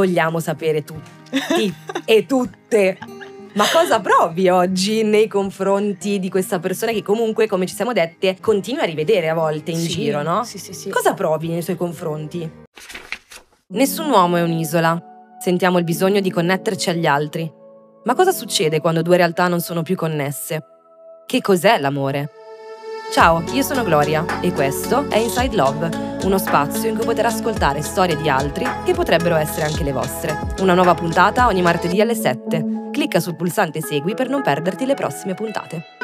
[0.00, 1.72] vogliamo sapere tutti
[2.04, 2.98] e tutte.
[3.52, 8.38] Ma cosa provi oggi nei confronti di questa persona che comunque, come ci siamo dette,
[8.40, 10.44] continui a rivedere a volte in Sì, giro, no?
[10.44, 10.88] Sì, sì, sì.
[10.88, 12.48] Cosa provi nei suoi confronti?
[13.72, 15.02] Nessun uomo è un'isola.
[15.40, 17.50] Sentiamo il bisogno di connetterci agli altri.
[18.04, 20.62] Ma cosa succede quando due realtà non sono più connesse?
[21.26, 22.30] Che cos'è l'amore?
[23.12, 27.82] Ciao, io sono Gloria e questo è Inside Love, uno spazio in cui poter ascoltare
[27.82, 30.38] storie di altri che potrebbero essere anche le vostre.
[30.60, 32.88] Una nuova puntata ogni martedì alle 7.
[32.90, 35.99] Clicca sul pulsante Segui per non perderti le prossime puntate.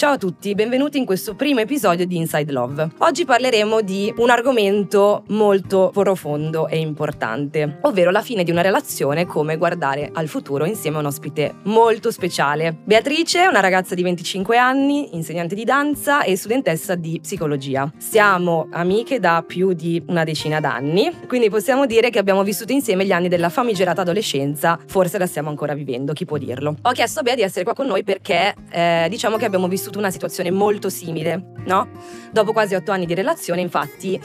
[0.00, 2.88] Ciao a tutti, benvenuti in questo primo episodio di Inside Love.
[3.00, 9.26] Oggi parleremo di un argomento molto profondo e importante, ovvero la fine di una relazione
[9.26, 12.78] come guardare al futuro insieme a un ospite molto speciale.
[12.82, 17.92] Beatrice è una ragazza di 25 anni, insegnante di danza e studentessa di psicologia.
[17.98, 23.04] Siamo amiche da più di una decina d'anni, quindi possiamo dire che abbiamo vissuto insieme
[23.04, 26.76] gli anni della famigerata adolescenza, forse la stiamo ancora vivendo, chi può dirlo.
[26.80, 29.88] Ho chiesto a Bea di essere qua con noi perché eh, diciamo che abbiamo vissuto
[29.98, 31.88] una situazione molto simile, no?
[32.32, 34.20] Dopo quasi otto anni di relazione, infatti,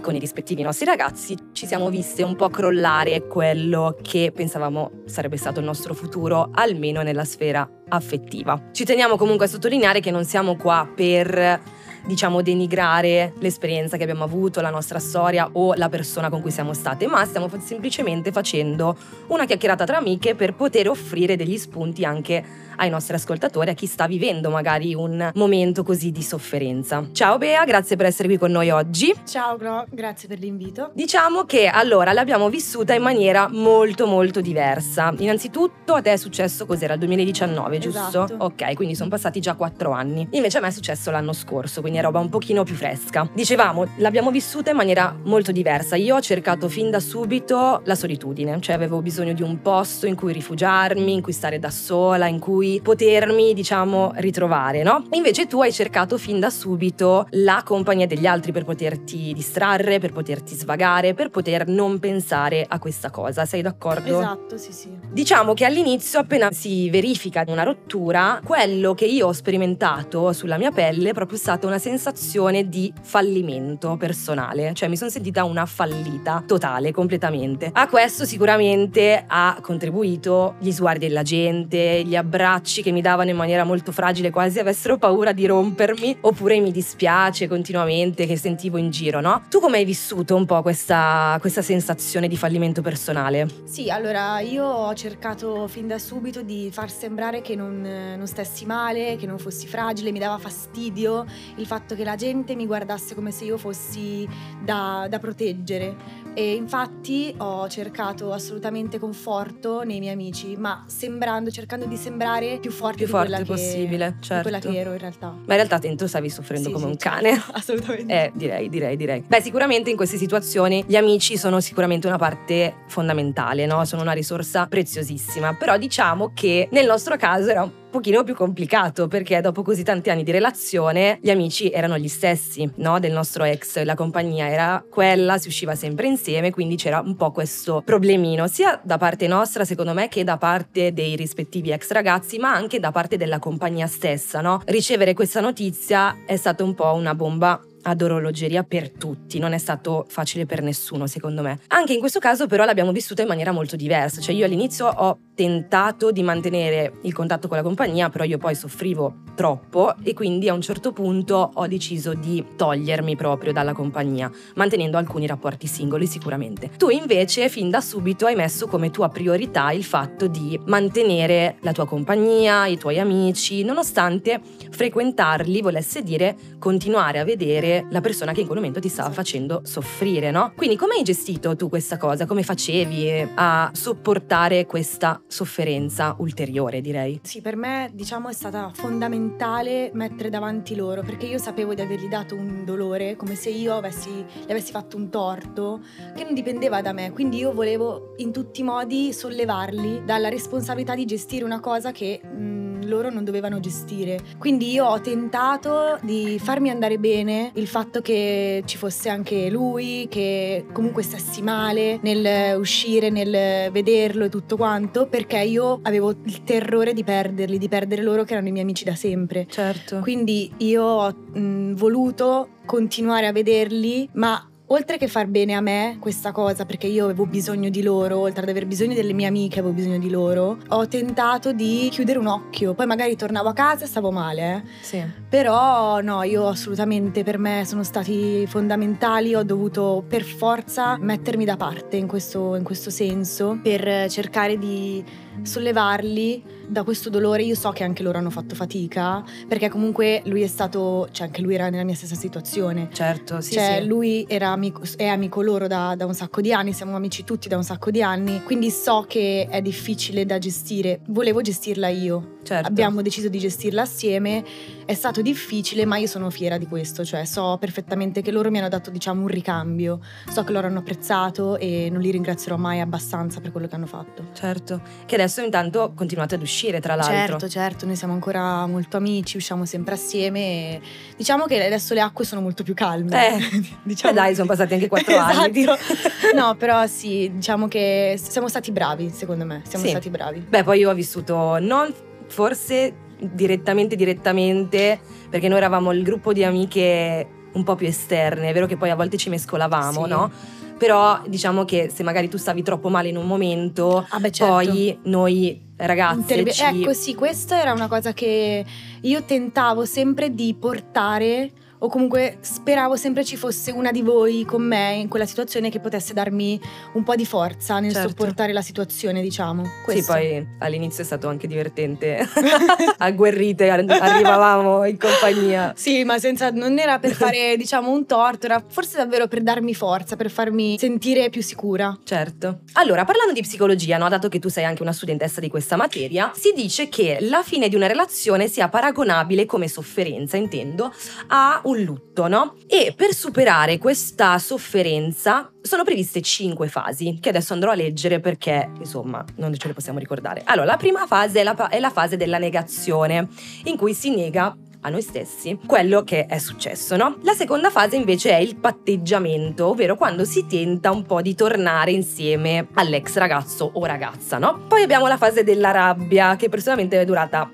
[0.00, 5.36] con i rispettivi nostri ragazzi, ci siamo viste un po' crollare quello che pensavamo sarebbe
[5.36, 8.68] stato il nostro futuro, almeno nella sfera affettiva.
[8.72, 11.60] Ci teniamo comunque a sottolineare che non siamo qua per
[12.08, 16.72] diciamo denigrare l'esperienza che abbiamo avuto, la nostra storia o la persona con cui siamo
[16.72, 22.66] state, ma stiamo semplicemente facendo una chiacchierata tra amiche per poter offrire degli spunti anche
[22.78, 27.08] ai nostri ascoltatori, a chi sta vivendo magari un momento così di sofferenza.
[27.12, 29.12] Ciao Bea, grazie per essere qui con noi oggi.
[29.26, 30.90] Ciao Glo, grazie per l'invito.
[30.94, 35.12] Diciamo che allora l'abbiamo vissuta in maniera molto molto diversa.
[35.18, 38.24] Innanzitutto a te è successo cos'era il 2019, giusto?
[38.24, 38.44] Esatto.
[38.44, 40.26] Ok, quindi sono passati già quattro anni.
[40.30, 43.28] Invece a me è successo l'anno scorso, quindi è roba un pochino più fresca.
[43.32, 45.96] Dicevamo, l'abbiamo vissuta in maniera molto diversa.
[45.96, 50.14] Io ho cercato fin da subito la solitudine, cioè avevo bisogno di un posto in
[50.14, 55.04] cui rifugiarmi, in cui stare da sola, in cui potermi, diciamo, ritrovare, no?
[55.12, 60.12] Invece tu hai cercato fin da subito la compagnia degli altri per poterti distrarre, per
[60.12, 63.44] poterti svagare, per poter non pensare a questa cosa.
[63.44, 64.18] Sei d'accordo?
[64.18, 64.88] Esatto, sì, sì.
[65.10, 70.70] Diciamo che all'inizio, appena si verifica una rottura, quello che io ho sperimentato sulla mia
[70.70, 76.42] pelle è proprio stata una sensazione di fallimento personale, cioè mi sono sentita una fallita
[76.46, 77.70] totale, completamente.
[77.72, 83.36] A questo sicuramente ha contribuito gli sguardi della gente, gli abbracci che mi davano in
[83.36, 88.90] maniera molto fragile, quasi avessero paura di rompermi, oppure mi dispiace continuamente che sentivo in
[88.90, 89.44] giro, no?
[89.48, 93.48] Tu come hai vissuto un po' questa, questa sensazione di fallimento personale?
[93.64, 98.64] Sì, allora io ho cercato fin da subito di far sembrare che non, non stessi
[98.66, 101.24] male, che non fossi fragile, mi dava fastidio
[101.56, 104.26] il fatto che la gente mi guardasse come se io fossi
[104.64, 105.94] da, da proteggere.
[106.32, 112.70] E infatti ho cercato assolutamente conforto nei miei amici, ma sembrando, cercando di sembrare più
[112.70, 114.70] forte, Più di, forte quella che- possibile, di quella certo.
[114.70, 115.26] che ero in realtà.
[115.28, 117.42] Ma in realtà tu stavi soffrendo Sì, come sì, un certo, cane.
[117.52, 118.12] assolutamente.
[118.14, 119.24] Eh, direi, direi, direi.
[119.26, 123.84] Beh, sicuramente in queste situazioni gli amici sono sicuramente una parte fondamentale, no?
[123.84, 125.54] Sono una risorsa preziosissima.
[125.54, 130.10] Però diciamo che nel nostro caso era un pochino più complicato perché dopo così tanti
[130.10, 132.98] anni di relazione gli amici erano gli stessi, no?
[132.98, 137.32] Del nostro ex, la compagnia era quella, si usciva sempre insieme, quindi c'era un po'
[137.32, 142.38] questo problemino, sia da parte nostra, secondo me, che da parte dei rispettivi ex ragazzi,
[142.38, 144.62] ma anche da parte della compagnia stessa, no?
[144.66, 149.58] Ricevere questa notizia è stata un po' una bomba ad orologeria per tutti, non è
[149.58, 151.60] stato facile per nessuno secondo me.
[151.68, 155.18] Anche in questo caso però l'abbiamo vissuta in maniera molto diversa, cioè io all'inizio ho
[155.38, 160.48] tentato di mantenere il contatto con la compagnia, però io poi soffrivo troppo e quindi
[160.48, 166.08] a un certo punto ho deciso di togliermi proprio dalla compagnia, mantenendo alcuni rapporti singoli
[166.08, 166.70] sicuramente.
[166.76, 171.70] Tu invece fin da subito hai messo come tua priorità il fatto di mantenere la
[171.70, 174.40] tua compagnia, i tuoi amici, nonostante
[174.70, 179.60] frequentarli volesse dire continuare a vedere la persona che in quel momento ti stava facendo
[179.62, 180.52] soffrire, no?
[180.56, 182.26] Quindi come hai gestito tu questa cosa?
[182.26, 187.20] Come facevi a sopportare questa sofferenza ulteriore, direi?
[187.22, 192.08] Sì, per me diciamo è stata fondamentale mettere davanti loro perché io sapevo di avergli
[192.08, 195.80] dato un dolore come se io avessi, gli avessi fatto un torto
[196.16, 200.94] che non dipendeva da me, quindi io volevo in tutti i modi sollevarli dalla responsabilità
[200.94, 202.57] di gestire una cosa che mh,
[202.88, 204.18] loro non dovevano gestire.
[204.38, 210.06] Quindi io ho tentato di farmi andare bene il fatto che ci fosse anche lui,
[210.10, 216.44] che comunque stessi male nel uscire, nel vederlo e tutto quanto, perché io avevo il
[216.44, 219.46] terrore di perderli, di perdere loro che erano i miei amici da sempre.
[219.48, 220.00] Certo.
[220.00, 225.96] Quindi io ho mh, voluto continuare a vederli, ma oltre che far bene a me
[226.00, 229.60] questa cosa, perché io avevo bisogno di loro, oltre ad aver bisogno delle mie amiche,
[229.60, 232.74] avevo bisogno di loro, ho tentato di chiudere un occhio.
[232.74, 234.62] Poi magari tornavo a casa e stavo male, eh.
[234.80, 235.04] Sì.
[235.28, 241.56] Però no, io assolutamente per me sono stati fondamentali, ho dovuto per forza mettermi da
[241.56, 245.04] parte in questo, in questo senso per cercare di
[245.42, 247.42] sollevarli da questo dolore.
[247.42, 251.40] Io so che anche loro hanno fatto fatica, perché comunque lui è stato, cioè anche
[251.40, 252.88] lui era nella mia stessa situazione.
[252.92, 253.52] Certo, sì.
[253.52, 253.86] Cioè, sì.
[253.86, 257.48] lui era amico, è amico loro da, da un sacco di anni, siamo amici tutti
[257.48, 261.00] da un sacco di anni, quindi so che è difficile da gestire.
[261.06, 262.37] Volevo gestirla io.
[262.48, 262.66] Certo.
[262.66, 264.42] Abbiamo deciso di gestirla assieme.
[264.86, 268.56] È stato difficile, ma io sono fiera di questo, cioè so perfettamente che loro mi
[268.58, 270.00] hanno dato, diciamo, un ricambio.
[270.30, 273.84] So che loro hanno apprezzato e non li ringrazierò mai abbastanza per quello che hanno
[273.84, 274.28] fatto.
[274.32, 274.80] Certo.
[275.04, 277.14] Che adesso intanto continuate ad uscire, tra l'altro.
[277.38, 280.40] Certo, certo, noi siamo ancora molto amici, usciamo sempre assieme.
[280.40, 280.80] E
[281.18, 283.36] diciamo che adesso le acque sono molto più calme.
[283.36, 283.38] Eh,
[283.84, 284.12] diciamo.
[284.12, 285.60] Eh dai, sono passati anche quattro anni.
[285.60, 285.78] Esatto.
[286.34, 289.60] no, però sì, diciamo che siamo stati bravi, secondo me.
[289.68, 289.90] Siamo Sì.
[289.90, 290.40] stati bravi.
[290.48, 291.92] Beh, poi io ho vissuto non
[292.28, 294.98] forse direttamente, direttamente,
[295.28, 298.90] perché noi eravamo il gruppo di amiche un po' più esterne, è vero che poi
[298.90, 300.08] a volte ci mescolavamo, Sì.
[300.08, 300.30] no?
[300.78, 304.52] Però diciamo che se magari tu stavi troppo male in un momento, Ah, beh, certo.
[304.54, 306.62] poi noi ragazze Interve- ci...
[306.82, 308.64] Ecco, sì, questa era una cosa che
[309.00, 314.62] io tentavo sempre di portare o comunque speravo sempre ci fosse una di voi con
[314.62, 316.60] me in quella situazione che potesse darmi
[316.94, 318.08] un po' di forza nel Certo.
[318.08, 319.64] sopportare la situazione, diciamo.
[319.64, 320.12] Sì, Questo.
[320.12, 322.26] poi all'inizio è stato anche divertente.
[322.98, 325.72] Agguerrite, ar- arrivavamo in compagnia.
[325.76, 329.74] Sì, ma senza, non era per fare, diciamo, un torto, era forse davvero per darmi
[329.74, 331.96] forza, per farmi sentire più sicura.
[332.04, 332.60] Certo.
[332.74, 336.32] Allora, parlando di psicologia, no, dato che tu sei anche una studentessa di questa materia,
[336.34, 340.92] si dice che la fine di una relazione sia paragonabile come sofferenza, intendo,
[341.28, 342.56] a un lutto, no?
[342.66, 348.70] E per superare questa sofferenza sono previste cinque fasi, che adesso andrò a leggere perché,
[348.78, 350.42] insomma, non ce le possiamo ricordare.
[350.44, 353.28] Allora, la prima fase è la, è la fase della negazione,
[353.64, 357.18] in cui si nega a noi stessi quello che è successo, no?
[357.22, 361.90] La seconda fase invece è il patteggiamento, ovvero quando si tenta un po' di tornare
[361.90, 364.66] insieme all'ex ragazzo o ragazza, no?
[364.68, 367.50] Poi abbiamo la fase della rabbia, che personalmente è durata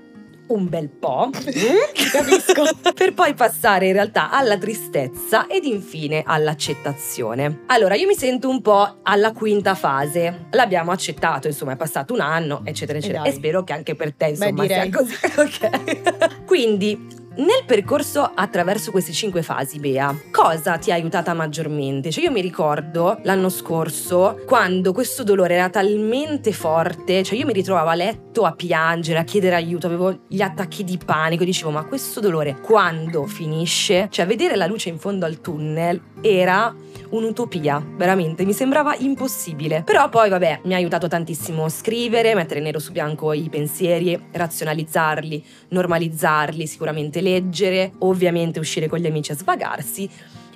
[0.49, 1.31] un bel po'.
[1.33, 2.65] Capisco.
[2.95, 7.63] per poi passare in realtà alla tristezza ed infine all'accettazione.
[7.67, 10.47] Allora, io mi sento un po' alla quinta fase.
[10.51, 13.23] L'abbiamo accettato, insomma, è passato un anno, eccetera, eccetera.
[13.23, 13.31] dai.
[13.31, 14.91] E spero che anche per te, insomma, direi.
[14.91, 15.13] sia così.
[15.45, 16.45] Ok.
[16.45, 17.23] Quindi.
[17.37, 22.13] Nel percorso attraverso queste cinque fasi, Bea, cosa ti ha aiutata maggiormente?
[22.13, 27.53] Cioè io mi ricordo l'anno scorso quando questo dolore era talmente forte, cioè io mi
[27.53, 31.85] ritrovavo a letto a piangere, a chiedere aiuto, avevo gli attacchi di panico, dicevo ma
[31.85, 34.07] questo dolore quando finisce?
[34.11, 36.73] Cioè vedere la luce in fondo al tunnel era
[37.11, 39.83] un'utopia, veramente, mi sembrava impossibile.
[39.85, 45.45] Però poi, vabbè, mi ha aiutato tantissimo scrivere, mettere nero su bianco i pensieri, razionalizzarli,
[45.69, 50.09] normalizzarli, sicuramente leggere, ovviamente uscire con gli amici a svagarsi.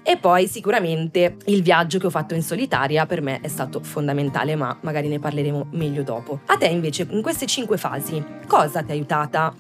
[0.03, 4.55] E poi sicuramente il viaggio che ho fatto in solitaria per me è stato fondamentale,
[4.55, 6.41] ma magari ne parleremo meglio dopo.
[6.47, 9.55] A te invece, in queste cinque fasi, cosa ti ha aiutata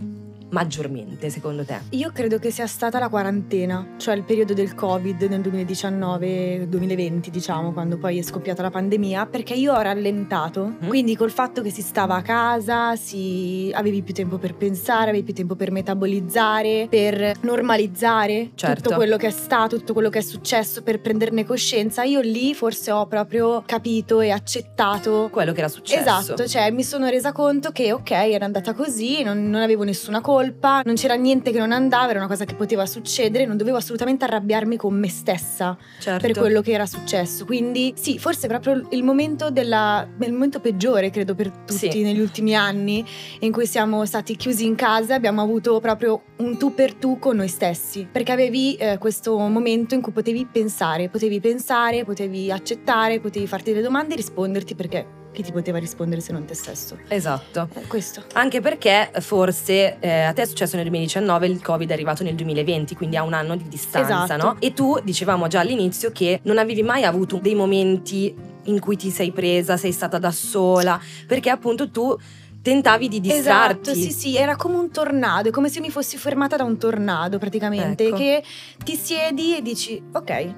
[0.50, 1.80] maggiormente secondo te?
[1.90, 7.72] Io credo che sia stata la quarantena, cioè il periodo del Covid nel 2019-2020, diciamo,
[7.72, 10.74] quando poi è scoppiata la pandemia, perché io ho rallentato.
[10.84, 10.88] Mm.
[10.88, 13.70] Quindi col fatto che si stava a casa, si...
[13.74, 18.82] avevi più tempo per pensare, avevi più tempo per metabolizzare, per normalizzare Certo.
[18.82, 22.02] tutto quello che è stato, tutto quello che è successo, per prenderne coscienza.
[22.04, 26.00] Io lì forse ho proprio capito e accettato Quello che era successo.
[26.00, 30.20] Esatto, cioè mi sono resa conto che ok, era andata così, non, non avevo nessuna
[30.20, 30.37] colpa,
[30.84, 34.24] non c'era niente che non andava, era una cosa che poteva succedere, non dovevo assolutamente
[34.24, 36.26] arrabbiarmi con me stessa certo.
[36.26, 37.44] per quello che era successo.
[37.44, 42.02] Quindi sì, forse proprio il momento, della, il momento peggiore, credo, per tutti Sì.
[42.02, 43.04] negli ultimi anni,
[43.40, 47.36] in cui siamo stati chiusi in casa, abbiamo avuto proprio un tu per tu con
[47.36, 53.20] noi stessi, perché avevi eh, questo momento in cui potevi pensare, potevi pensare, potevi accettare,
[53.20, 56.98] potevi farti delle domande e risponderti perché chi ti poteva rispondere se non te stesso.
[57.06, 57.68] Esatto.
[57.74, 58.24] Eh, questo.
[58.32, 62.34] Anche perché forse eh, a te è successo nel 2019, il Covid è arrivato nel
[62.34, 64.44] 2020, quindi a un anno di distanza, Esatto.
[64.44, 64.56] no?
[64.58, 69.10] E tu dicevamo già all'inizio che non avevi mai avuto dei momenti in cui ti
[69.10, 72.16] sei presa, sei stata da sola, perché appunto tu
[72.60, 73.90] tentavi di distrarti.
[73.90, 76.76] Esatto, sì, sì, era come un tornado, è come se mi fossi fermata da un
[76.78, 78.16] tornado praticamente, Ecco.
[78.16, 78.42] che
[78.84, 80.54] ti siedi e dici ok,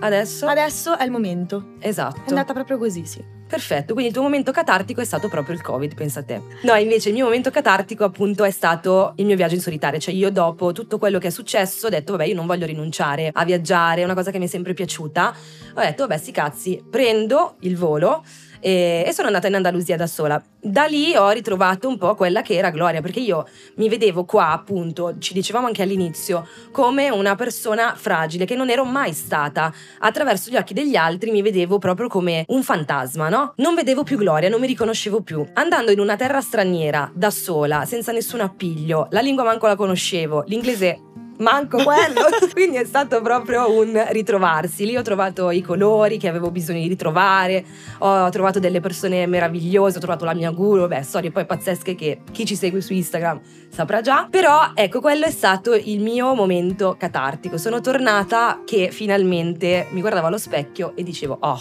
[0.00, 0.46] Adesso?
[0.46, 1.74] adesso è il momento.
[1.78, 2.22] È Esatto.
[2.28, 3.22] andata proprio così, sì.
[3.46, 6.40] Perfetto, quindi il tuo momento catartico è stato proprio il Covid, pensa a te.
[6.62, 10.14] No, invece il mio momento catartico appunto è stato il mio viaggio in solitaria, cioè
[10.14, 13.44] io dopo tutto quello che è successo ho detto vabbè io non voglio rinunciare a
[13.44, 15.34] viaggiare, è una cosa che mi è sempre piaciuta.
[15.74, 18.24] Ho detto vabbè sti cazzi, prendo il volo
[18.64, 20.42] e, e sono andata in Andalusia da sola.
[20.58, 24.52] Da lì ho ritrovato un po' quella che era Gloria, perché io mi vedevo qua
[24.52, 30.50] appunto, ci dicevamo anche all'inizio, come una persona fragile che non ero mai stata attraverso
[30.50, 33.52] gli occhi degli altri mi vedevo proprio come un fantasma, no?
[33.56, 35.46] Non vedevo più Gloria, non mi riconoscevo più.
[35.52, 40.44] Andando in una terra straniera, da sola, senza nessun appiglio, la lingua manco la conoscevo,
[40.46, 41.03] l'inglese
[41.38, 44.86] manco quello, quindi è stato proprio un ritrovarsi.
[44.86, 47.64] Lì ho trovato i colori che avevo bisogno di ritrovare,
[47.98, 52.20] ho trovato delle persone meravigliose, ho trovato la mia guru, beh, storie poi pazzesche che
[52.30, 54.28] chi ci segue su Instagram saprà già.
[54.30, 57.58] Però ecco, quello è stato il mio momento catartico.
[57.58, 61.60] Sono tornata che finalmente mi guardavo allo specchio e dicevo, oh,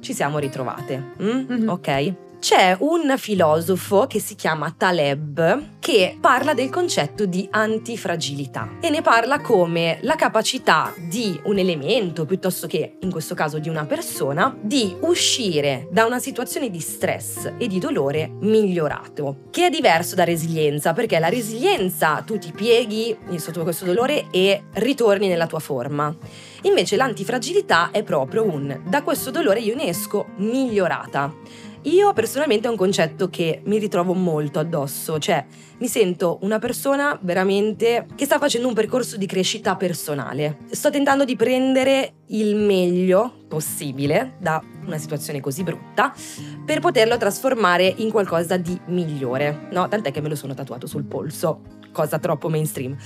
[0.00, 1.12] ci siamo ritrovate.
[1.22, 1.44] Mm?
[1.48, 1.68] Mhm.
[1.68, 2.14] Ok?
[2.44, 9.00] C'è un filosofo che si chiama Taleb che parla del concetto di antifragilità e ne
[9.00, 14.54] parla come la capacità di un elemento, piuttosto che in questo caso di una persona,
[14.60, 20.24] di uscire da una situazione di stress e di dolore migliorato, che è diverso da
[20.24, 26.14] resilienza, perché la resilienza tu ti pieghi sotto questo dolore e ritorni nella tua forma.
[26.64, 31.72] Invece l'antifragilità è proprio un da questo dolore io ne esco migliorata.
[31.84, 35.44] Io personalmente è un concetto che mi ritrovo molto addosso, cioè
[35.78, 40.60] mi sento una persona veramente che sta facendo un percorso di crescita personale.
[40.70, 46.14] Sto tentando di prendere il meglio possibile da una situazione così brutta
[46.64, 49.86] per poterlo trasformare in qualcosa di migliore, no?
[49.86, 51.60] Tant'è che me lo sono tatuato sul polso,
[51.92, 52.96] cosa troppo mainstream.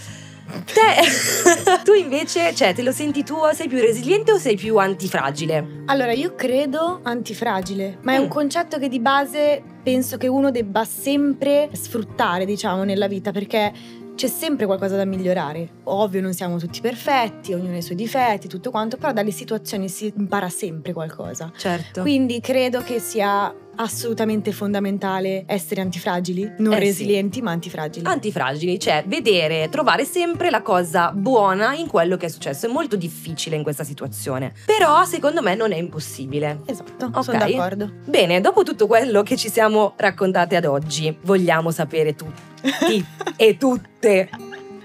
[0.49, 3.37] Te, tu invece, cioè, te lo senti tu?
[3.53, 5.83] Sei più resiliente o sei più antifragile?
[5.87, 8.23] Allora, io credo antifragile, ma è Mm.
[8.23, 13.73] un concetto che di base penso che uno debba sempre sfruttare, diciamo, nella vita, perché
[14.15, 15.69] c'è sempre qualcosa da migliorare.
[15.85, 19.89] Ovvio, non siamo tutti perfetti, ognuno ha i suoi difetti, tutto quanto, però dalle situazioni
[19.89, 21.53] si impara sempre qualcosa.
[21.57, 22.01] Certo.
[22.01, 26.83] Quindi credo che sia assolutamente fondamentale essere antifragili, non Eh sì.
[26.85, 28.07] resilienti, ma antifragili.
[28.07, 32.67] Antifragili, cioè vedere, trovare sempre la cosa buona in quello che è successo.
[32.67, 34.53] È molto difficile in questa situazione.
[34.67, 36.61] Però secondo me non è impossibile.
[36.67, 37.23] esatto, Ok.
[37.25, 37.91] sono d'accordo.
[38.05, 43.05] Bene, dopo tutto quello che ci siamo raccontate ad oggi, vogliamo sapere tutti
[43.37, 44.29] e tutte.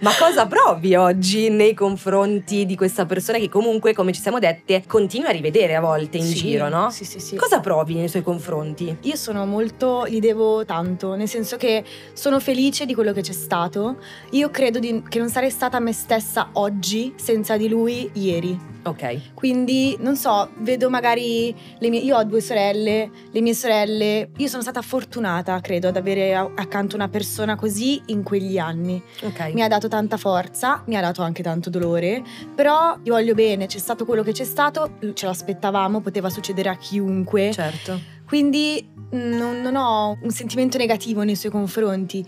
[0.03, 4.83] Ma cosa provi oggi nei confronti di questa persona che comunque, come ci siamo dette,
[4.85, 6.89] continui a rivedere a volte in Sì, giro, no?
[6.89, 7.37] Sì, sì, sì.
[7.37, 8.97] Cosa provi nei suoi confronti?
[9.03, 13.31] Io sono molto, gli devo tanto, nel senso che sono felice di quello che c'è
[13.31, 13.95] stato.
[14.31, 18.72] Io credo di- che non sarei stata me stessa oggi senza di lui ieri.
[18.83, 19.33] Ok.
[19.33, 21.99] Quindi, non so, vedo magari le mie.
[22.01, 24.29] Io ho due sorelle, le mie sorelle.
[24.37, 29.01] Io sono stata fortunata, credo, ad avere accanto una persona così in quegli anni.
[29.21, 29.53] Ok.
[29.53, 32.21] Mi ha dato tanta forza, mi ha dato anche tanto dolore,
[32.53, 36.75] però io voglio bene, c'è stato quello che c'è stato, ce l'aspettavamo, poteva succedere a
[36.75, 37.51] chiunque.
[37.51, 37.99] Certo.
[38.27, 38.85] Quindi
[39.15, 42.25] mm, non, non ho un sentimento negativo nei suoi confronti.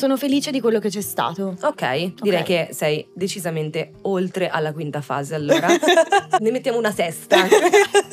[0.00, 1.56] Sono felice di quello che c'è stato.
[1.60, 2.46] Ok, direi Ok.
[2.46, 5.66] che sei decisamente oltre alla quinta fase allora.
[6.40, 7.46] ne mettiamo una sesta.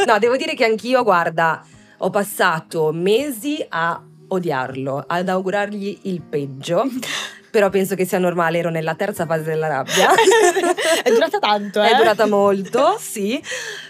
[0.06, 1.66] no, devo dire che anch'io, guarda,
[2.00, 6.84] ho passato mesi a odiarlo, ad augurargli il peggio.
[7.50, 10.10] Però penso che sia normale, ero nella terza fase della rabbia.
[11.02, 11.92] È durata tanto, eh?
[11.92, 13.42] È durata molto, sì.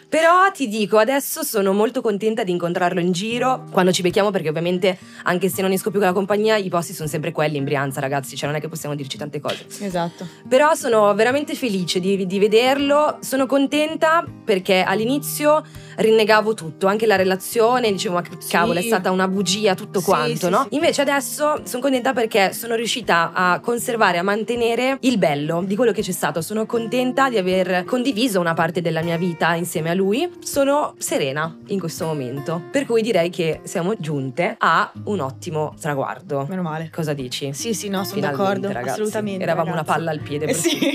[0.09, 4.47] Però ti dico, adesso sono molto contenta di incontrarlo in giro quando ci becchiamo, perché
[4.47, 7.65] ovviamente, anche se non esco più con la compagnia, i posti sono sempre quelli in
[7.65, 8.35] Brianza, ragazzi.
[8.37, 9.65] Cioè, non è che possiamo dirci tante cose.
[9.79, 10.25] Esatto.
[10.47, 15.63] Però sono veramente felice di, di vederlo, sono contenta perché all'inizio
[15.97, 18.49] rinnegavo tutto, anche la relazione, dicevo ma Sì.
[18.49, 20.67] cavolo è stata una bugia tutto Sì, quanto, sì, no?
[20.69, 25.91] Invece adesso sono contenta perché sono riuscita a conservare, a mantenere il bello di quello
[25.91, 29.93] che c'è stato, sono contenta di aver condiviso una parte della mia vita insieme a
[29.93, 29.96] lui,
[30.39, 36.45] sono serena in questo momento, per cui direi che siamo giunte a un ottimo traguardo.
[36.49, 36.89] Meno male.
[36.93, 37.53] Cosa dici?
[37.53, 38.67] Sì, sì, no, sono Finalmente, d'accordo.
[38.71, 38.89] ragazzi.
[39.01, 39.43] Assolutamente.
[39.43, 39.89] Eravamo ragazzi.
[39.89, 40.93] una palla al piede Eh per sì.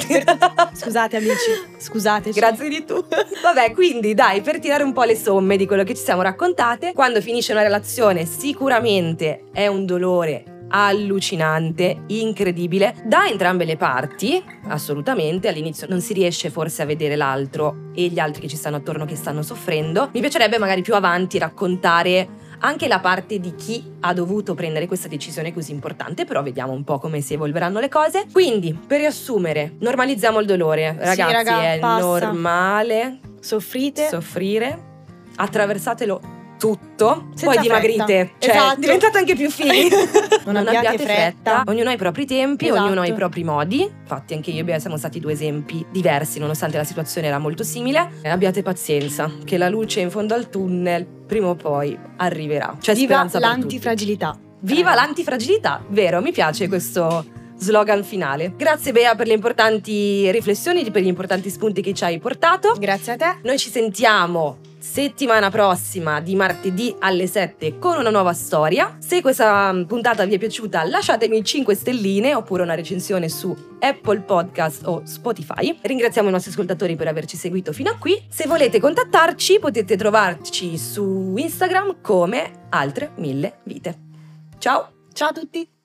[0.85, 1.51] Scusate, amici.
[1.79, 2.39] Scusateci.
[2.39, 2.95] Grazie di tu.
[3.43, 6.93] Vabbè, quindi dai, per tirare un po' le somme di quello che ci siamo raccontate,
[6.93, 15.49] quando finisce una relazione sicuramente è un dolore allucinante, incredibile, da entrambe le parti, assolutamente,
[15.49, 19.05] all'inizio non si riesce forse a vedere l'altro e gli altri che ci stanno attorno
[19.05, 20.09] che stanno soffrendo.
[20.13, 25.09] Mi piacerebbe magari più avanti raccontare anche la parte di chi ha dovuto prendere questa
[25.09, 28.27] decisione così importante, però vediamo un po' come si evolveranno le cose.
[28.33, 31.99] Quindi, per riassumere, normalizziamo il dolore, ragazzi, sì, raga, è passa.
[32.01, 34.09] normale Soffrite.
[34.09, 34.79] soffrire,
[35.37, 37.61] attraversatelo tutto, Senza poi fretta.
[37.61, 38.79] dimagrite, cioè Esatto.
[38.81, 39.89] diventate anche più fighi.
[40.47, 41.65] Non abbiate fretta.
[41.67, 42.85] Ognuno ha i propri tempi, Esatto.
[42.85, 43.83] ognuno ha i propri modi.
[43.83, 47.65] Infatti anche io e Bea siamo stati due esempi diversi, nonostante la situazione era molto
[47.65, 48.11] simile.
[48.23, 52.77] E abbiate pazienza, che la luce in fondo al tunnel prima o poi arriverà.
[52.81, 53.61] C'è Viva speranza per tutti.
[53.61, 54.39] l'antifragilità.
[54.61, 56.21] Viva l'antifragilità, vero?
[56.21, 57.25] Mi piace questo
[57.57, 58.53] slogan finale.
[58.57, 62.75] Grazie Bea per le importanti riflessioni, per gli importanti spunti che ci hai portato.
[62.79, 63.37] Grazie a te.
[63.43, 68.97] Noi ci sentiamo settimana prossima di martedì alle 7 con una nuova storia.
[68.99, 74.21] Se questa mm, puntata vi è piaciuta lasciatemi 5 stelline oppure una recensione su Apple
[74.21, 75.79] Podcast o Spotify.
[75.81, 78.21] Ringraziamo i nostri ascoltatori per averci seguito fino a qui.
[78.29, 83.99] Se volete contattarci potete trovarci su Instagram come altre mille vite.
[84.59, 84.93] Ciao!
[85.13, 85.82] Ciao a tutti.